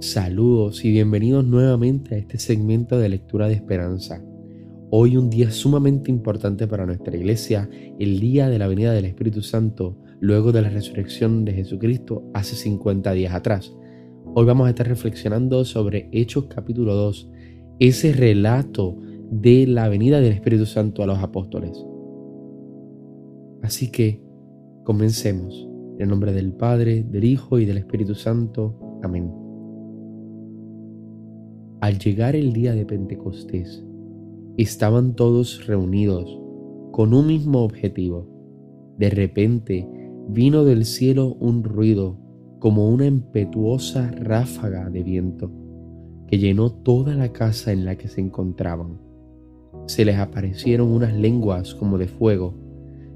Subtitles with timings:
[0.00, 4.24] Saludos y bienvenidos nuevamente a este segmento de lectura de esperanza.
[4.90, 7.68] Hoy un día sumamente importante para nuestra iglesia,
[7.98, 12.56] el día de la venida del Espíritu Santo, luego de la resurrección de Jesucristo hace
[12.56, 13.76] 50 días atrás.
[14.34, 17.30] Hoy vamos a estar reflexionando sobre Hechos capítulo 2,
[17.78, 18.96] ese relato
[19.30, 21.84] de la venida del Espíritu Santo a los apóstoles.
[23.62, 24.22] Así que
[24.84, 25.68] comencemos.
[25.96, 29.00] En el nombre del Padre, del Hijo y del Espíritu Santo.
[29.02, 29.47] Amén.
[31.80, 33.84] Al llegar el día de Pentecostés,
[34.56, 36.36] estaban todos reunidos
[36.90, 38.26] con un mismo objetivo.
[38.98, 39.88] De repente
[40.28, 42.18] vino del cielo un ruido
[42.58, 45.52] como una impetuosa ráfaga de viento
[46.26, 48.98] que llenó toda la casa en la que se encontraban.
[49.86, 52.54] Se les aparecieron unas lenguas como de fuego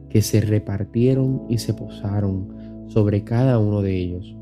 [0.09, 4.37] que se repartieron y se posaron sobre cada uno de ellos.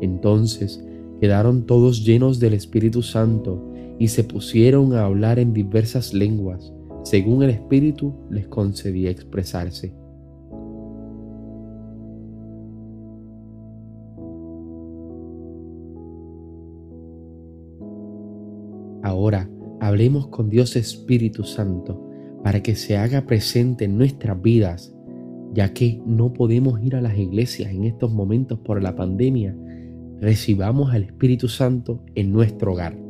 [0.00, 0.86] Entonces
[1.20, 3.62] quedaron todos llenos del Espíritu Santo
[3.98, 6.72] y se pusieron a hablar en diversas lenguas,
[7.04, 9.94] según el Espíritu les concedía expresarse.
[19.02, 22.10] Ahora hablemos con Dios Espíritu Santo
[22.42, 24.94] para que se haga presente en nuestras vidas,
[25.52, 29.54] ya que no podemos ir a las iglesias en estos momentos por la pandemia
[30.20, 33.09] recibamos al Espíritu Santo en nuestro hogar.